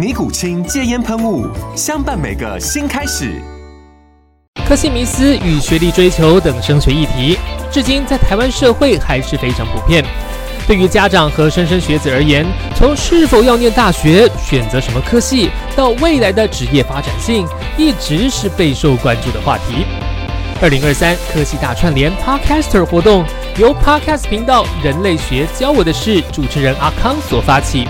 [0.00, 1.46] 尼古清戒烟喷雾，
[1.76, 3.38] 相伴每个新开始。
[4.66, 7.36] 科系迷思与学历追求等升学议题，
[7.70, 10.02] 至今在台湾社会还是非常普遍。
[10.66, 17.46] 对于家长和莘莘学子而言，从是否要念大学、选择什么科系，到未来的职业发展性，
[17.76, 19.84] 一直是备受关注的话题。
[20.62, 23.22] 二零二三科系大串联 Podcaster 活动，
[23.58, 27.86] 由 Podcast 频道人类学教我的事主持人阿康所发起。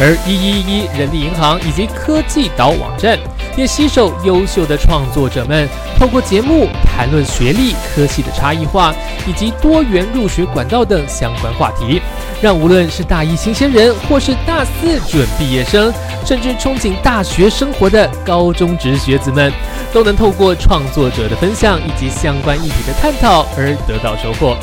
[0.00, 3.18] 而一一一人力银行以及科技岛网站
[3.56, 5.68] 也携手优秀的创作者们，
[5.98, 8.94] 透过节目谈论学历、科系的差异化
[9.26, 12.00] 以及多元入学管道等相关话题，
[12.40, 15.92] 让无论是大一新鲜人，或是大四准毕业生，
[16.24, 19.52] 甚至憧憬大学生活的高中职学子们，
[19.92, 24.56] 都能透过创作者的分享以及相关议题的探讨而得到收获。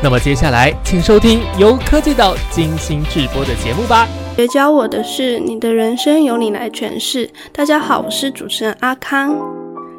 [0.00, 4.08] 那么接下来，请收听由科技岛精心制播的节目吧。
[4.34, 7.28] 学教我的是你的人生由你来诠释。
[7.52, 9.38] 大家好，我是主持人阿康。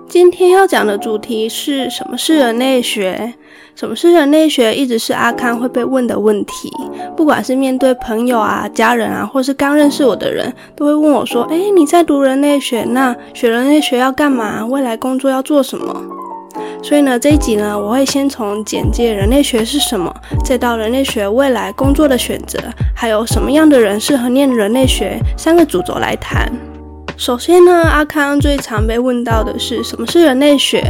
[0.10, 3.32] 今天要讲的主题是什么是人类学？
[3.76, 4.74] 什么是人类学？
[4.74, 6.72] 一直是阿康会被问的问题。
[7.16, 12.84] 不管是面对朋友啊、家人啊，或是刚认识我的人，都会问我说：“诶，你在读人类学？
[12.86, 14.66] 那学人类学要干嘛？
[14.66, 15.96] 未来工作要做什么？”
[16.82, 22.60] 所以呢，这一集呢，我会先从简介人类学是什么，再到人类学未来工作的选择，
[22.96, 26.52] 还有什么样的人适合念人类学三个主轴来谈。
[27.16, 30.84] 首先呢，阿康最常被问到的是什么是人类学，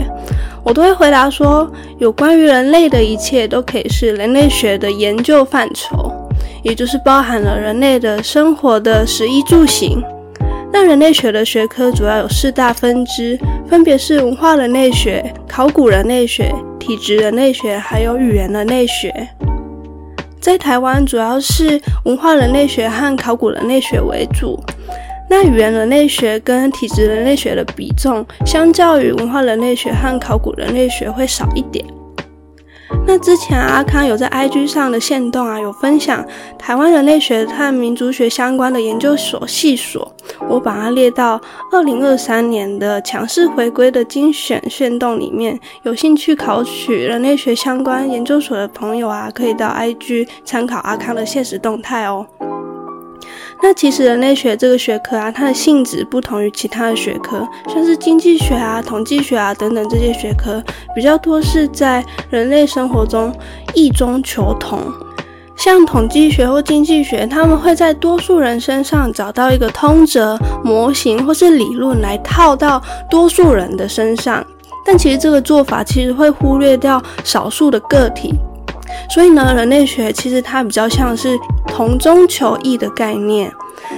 [0.63, 1.69] 我都会回答说，
[1.99, 6.11] 有关于人类的一切都可以是人类学的研究范畴，
[6.63, 10.03] 也就是包含了人类的生活的食衣住行。
[10.73, 13.39] 那人类学的学科主要有四大分支，
[13.69, 19.29] 分别是文化人类学、考古人类学、体质人类学，还有语言人类学。
[20.41, 24.59] 在台湾，主要是文化人类学和考古人类学为主。
[25.29, 31.85] 那语言人类学跟体质人类学的比重，相较于文化人类学和考古人类学会少一点。
[33.05, 36.25] 那之前阿康有在 IG 上的线动啊，有分享
[36.57, 40.12] 台湾人类学和民族学相关的研究所系所，
[40.49, 41.39] 我把它列到
[41.71, 45.59] 二零二三年的强势回归的精选炫动里面。
[45.83, 52.25] 有兴趣考取人类学相关研究所的朋友啊，可以到 IG 参考阿康的现实动态哦。
[53.61, 60.61] 那其实人类学这个学科啊，它的性质不同于其他的学科，像是经济学啊、统计学啊等等这些学科，
[60.93, 63.33] 比较多是在人类生活中
[63.73, 64.81] 异中求同。
[65.63, 74.45] 像统计学或经济学，他们会在多数人身上找到一个通则、模型或是理论来套到多数人的身上，
[74.85, 78.33] 但其实这个做法其实会忽略掉少数的个体。
[79.09, 83.49] 所以呢，人类学其实它比较像是同中求异的概念，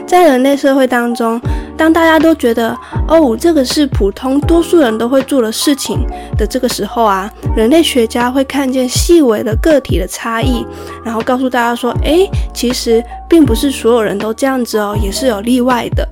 [0.05, 1.41] 在人类社会当中，
[1.77, 2.75] 当大家都觉得
[3.07, 5.99] 哦，这个是普通多数人都会做的事情
[6.37, 10.65] 的这个时候啊，人类学家会看见细微的个体的差异，
[11.03, 16.07] 然后告诉大家说，诶，其实并不是所有人都这样子哦，也是有例外的。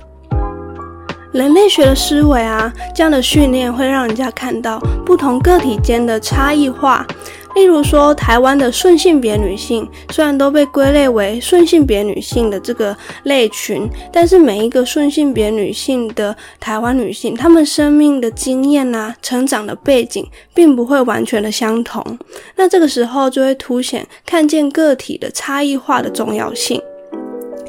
[1.32, 7.04] 人类学的思维啊，这样的训练会让人家看到不同个体间的差异化。
[7.54, 22.18] 例如说，台湾的顺性别女性虽然都被归类为顺性别女性的这个类群，但是每一个顺性别女性的台湾女性，她们生命的经验呐、成长的背景，并不会完全的相同。
[22.56, 26.80] 那这个时候就会凸显看见个体的差异化的重要性。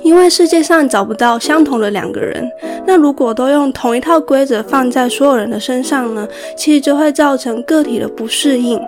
[0.06, 2.48] 因为世界上找不到相同的两个人，
[2.86, 6.28] 那如果都用同一套规则放在所有人的身上呢？
[6.56, 8.80] 其实就会造成个体的不适应。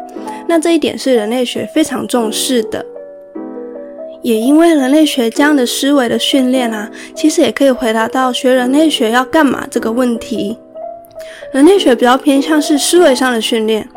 [0.47, 2.85] 那这一点是人类学非常重视的。
[4.21, 10.55] 也因为人类学这样的思维的训练啊，其实也可以回答到学人类学要干嘛这个问题。
[11.51, 13.89] 人类学比较偏向是思维上的训练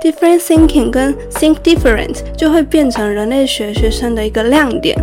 [0.00, 4.96] ，different thinking 跟 think different 就会变成人类学学生的一个亮点。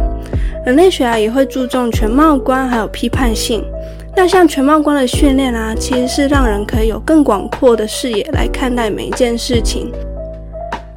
[0.65, 3.63] 人类学啊也会注重全貌观还有批判性。
[4.15, 9.91] 那像全貌观的训练啊，其实是让人可以有更广阔的视野来看待每一件事情。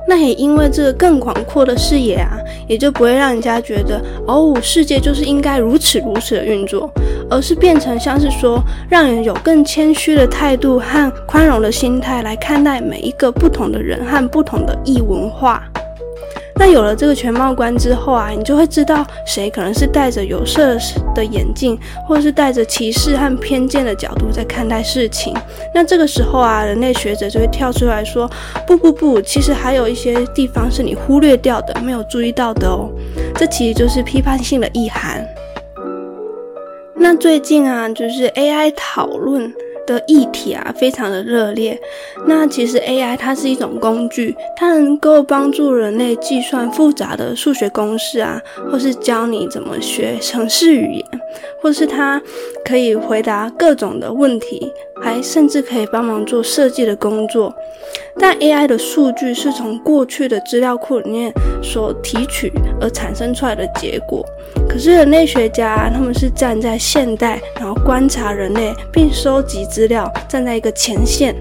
[0.08, 6.90] 那也因为这个更广阔的视野啊，也就不会让人家觉得哦，世界就是应该如此如此的运作，
[7.28, 15.62] 而是变成像是说，让人有更谦虚的态度和宽容的心态来看待每一个不同的人和不同的异文化。
[16.58, 20.76] 那有了这个全貌观之后啊，你就会知道谁可能是戴着有色
[21.14, 25.32] 的眼镜，或者是带着歧视和偏见的角度在看待事情。
[25.72, 28.28] 那这个时候啊，人类学者就会跳出来说：
[28.66, 32.90] 不不不，其实还有一些地方是你忽略掉的，没有注意到的哦。
[33.36, 35.24] 这其实就是批判性的意涵。
[36.96, 39.54] 那最近啊，就是 AI 讨论。
[39.88, 41.80] 的议题啊，非常的热烈。
[42.26, 48.40] 那其实 AI 它是一种工具，它能够帮助人类计算复杂的数学公式啊，
[48.70, 51.04] 或是教你怎么学程式语言，
[51.62, 52.20] 或是它
[52.62, 54.70] 可以回答各种的问题，
[55.02, 57.54] 还甚至可以帮忙做设计的工作。
[58.20, 61.32] 但 AI 的数据是从过去的资料库里面
[61.62, 64.24] 所提取而产生出来的结果。
[64.68, 71.32] 可是人类学家他们是站在现代，然后观察人类并收集资料，站在一个前线。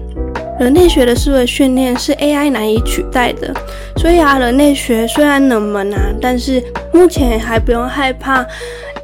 [0.60, 3.52] 人类学的思维训练是 AI 难以取代的。
[3.96, 6.62] 所以啊，人类学虽然冷门啊，但是
[6.92, 8.46] 目前还不用害怕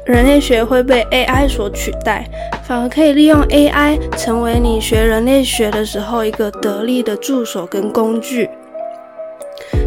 [0.05, 2.25] 人类学会被 AI 所取代。
[2.63, 8.49] 反而可以利用 AI 成为你学人类学的时候一个得力的助手跟工具。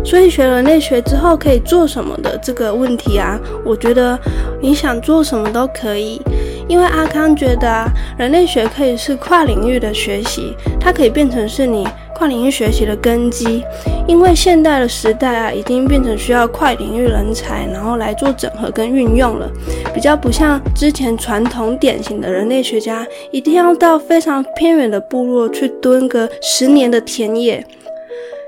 [0.04, 4.18] 所以学人类学之后可以做什么的这个问题啊，我觉得
[4.60, 6.20] 你想做什么都可以。
[6.68, 7.88] 因为阿康觉得啊，
[8.18, 11.86] 人类学可以是跨领域的学习，它可以变成是你。
[12.14, 13.62] 跨领域学习的根基，
[14.08, 19.48] 因为现代的时代啊，已经变成需要跨领域人才，然后来做整合跟运用了，
[19.94, 27.64] 比较不像之前传统典型的人类学家，一定要到非常偏远的部落去蹲个十年的田野，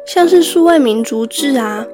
[0.05, 1.87] 像是数位民族志啊，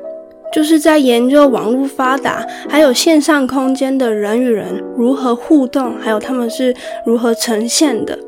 [0.57, 6.75] 就是在研究网络发达，还有线上空间的人与人如何互动，还有他们是
[7.05, 8.19] 如何呈现的。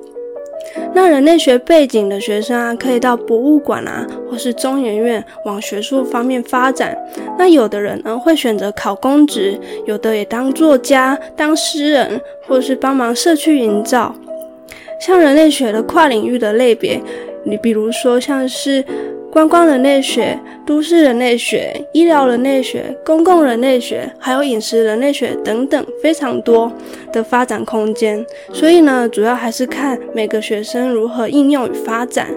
[0.92, 6.94] 那人类学背景的学生啊，可以到博物馆啊，或是中研院往学术方面发展。
[7.38, 14.14] 那有的人呢，会选择考公职，有的也当作家、当诗人，或是帮忙社区营造。
[15.00, 17.00] 像人类学的跨领域的类别，
[17.44, 18.84] 你比如说像是。
[19.30, 26.72] 观光人类学、都市人类学、医疗人类学、公共人类学，还有饮食人类学等等，非常多
[27.12, 28.24] 的发展空间。
[28.52, 32.28] 所以呢，主要还是看每个学生如何应用与发展。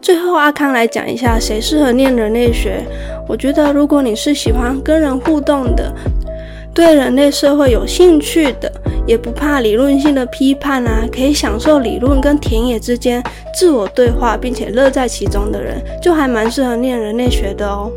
[0.00, 2.80] 最后，阿康来讲一下谁适合念人类学。
[3.28, 5.92] 我觉得，如果你是喜欢跟人互动的，
[6.76, 8.70] 对人类社会有兴趣的。
[9.06, 13.22] 也不怕理论性的批判啊，可以享受理论跟田野之间
[13.54, 17.88] 自我对话，并且乐在其中的人，就还蛮适合念人类学的哦。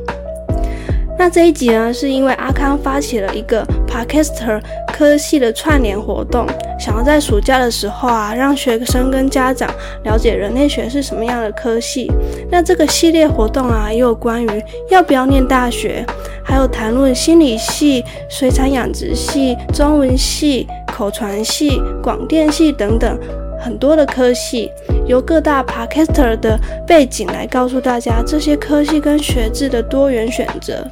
[1.17, 4.61] 那这一集呢，是因为阿康发起了一个 Podcaster
[4.93, 6.45] 科系的串联活动，
[6.79, 9.67] 想要在暑假的时候啊，让学生跟家长
[10.03, 12.09] 了解人类学是什么样的科系。
[12.51, 16.05] 那这个系列活动啊，也有关于要不要念大学，
[16.49, 20.67] 还有谈论心理系、水产养殖系、中文系。
[20.91, 23.17] 口传系、广电系等等
[23.57, 24.69] 很多的科系，
[25.05, 30.85] 由各大 podcaster 的背景来告诉大家这些科系跟学制的多元选择。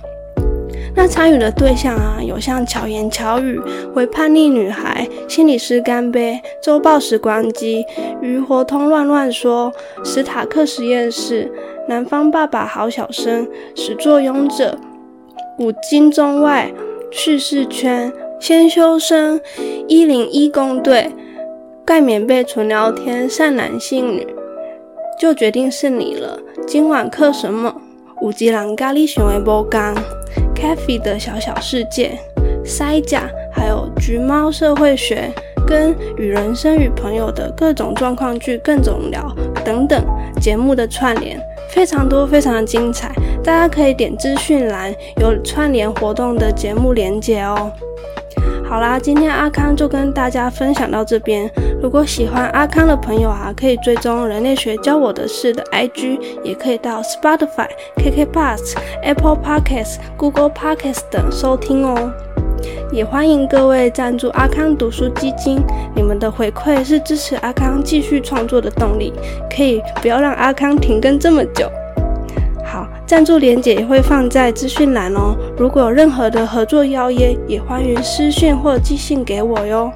[0.96, 3.60] 那参与的对象啊，有像巧言巧语、
[3.96, 7.86] 为叛逆女孩、心理师干杯、周报时光机、
[8.22, 9.74] 鱼活通乱乱说、
[10.06, 11.52] 史塔克实验室、
[11.90, 13.46] 南方爸爸好小生、
[13.76, 14.80] 始作俑者、
[15.58, 16.72] 古今中外、
[17.10, 18.14] 叙事圈。
[18.40, 19.42] 先修身，
[19.88, 21.10] 一零一工队，
[21.84, 24.28] 盖棉被纯聊天，善男信女，
[25.20, 26.40] 就决定是你了。
[26.68, 27.76] 今晚课什么？
[28.22, 29.96] 五级狼咖喱熊的波刚
[30.54, 32.20] ，Cafe 的小小世界，
[32.64, 35.32] 塞甲，还有橘猫社会学，
[35.66, 39.36] 跟与人生与朋友的各种状况剧各种聊
[39.66, 40.06] 等等
[40.40, 43.12] 节目的串联，非常多，非常的精彩。
[43.44, 47.72] 大家可以点资讯栏有串联活动的节目连结哦。
[48.68, 51.50] 好啦，今天阿康就跟大家分享到这边。
[51.82, 62.12] 如果喜欢阿康的朋友啊，可以追踪人类学教我的事的 IG，也可以到 Spotify、KK Pass、Apple Podcasts、Google Podcasts 等收听哦。
[62.92, 65.60] 也欢迎各位赞助阿康读书基金，
[65.96, 69.14] 你们的回馈是支持阿康继续创作的动力，
[69.50, 71.70] 可以不要让阿康停更这么久。
[72.66, 75.36] 好，赞助链接也会放在资讯栏哦。
[75.58, 79.92] 如果有任何的合作邀约，也欢迎私讯或寄信给我哟。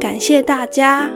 [0.00, 1.10] 感谢大家。